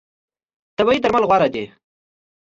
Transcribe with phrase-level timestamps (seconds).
[0.77, 1.63] طبیعي درمل غوره دي.